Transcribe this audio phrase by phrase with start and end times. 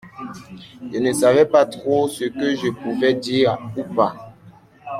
[0.91, 4.33] Je ne savais pas trop ce que je pouvais dire ou pas.